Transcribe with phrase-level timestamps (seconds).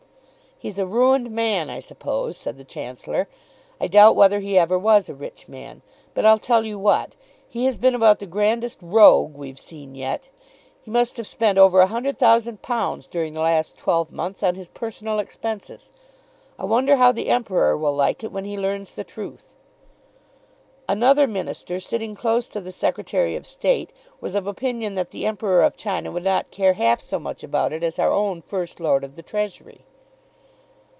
[0.61, 3.27] "He's a ruined man, I suppose," said the Chancellor.
[3.79, 5.81] "I doubt whether he ever was a rich man.
[6.13, 7.15] But I'll tell you what;
[7.49, 10.29] he has been about the grandest rogue we've seen yet.
[10.83, 14.53] He must have spent over a hundred thousand pounds during the last twelve months on
[14.53, 15.89] his personal expenses.
[16.59, 19.55] I wonder how the Emperor will like it when he learns the truth."
[20.87, 23.89] Another minister sitting close to the Secretary of State
[24.19, 27.73] was of opinion that the Emperor of China would not care half so much about
[27.73, 29.85] it as our own First Lord of the Treasury.